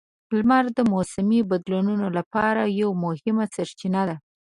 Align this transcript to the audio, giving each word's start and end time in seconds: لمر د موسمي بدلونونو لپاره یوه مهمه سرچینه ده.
لمر 0.37 0.65
د 0.77 0.79
موسمي 0.93 1.39
بدلونونو 1.51 2.07
لپاره 2.17 2.61
یوه 2.81 2.93
مهمه 3.05 3.45
سرچینه 3.55 4.01
ده. 4.09 4.15